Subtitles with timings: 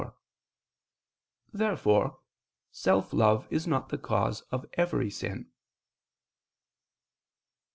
[1.53, 2.17] Therefore
[2.71, 5.51] self love is not the cause of every sin.